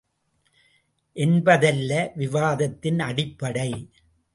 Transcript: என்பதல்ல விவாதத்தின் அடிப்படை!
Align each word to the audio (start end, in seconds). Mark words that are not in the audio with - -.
என்பதல்ல 1.15 2.11
விவாதத்தின் 2.15 2.99
அடிப்படை! 2.99 3.71